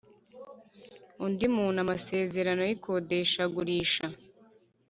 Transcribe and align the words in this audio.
undi 1.23 1.45
muntu 1.55 1.77
amasezerano 1.85 2.61
y 2.69 2.71
ikodeshagurisha 2.75 4.05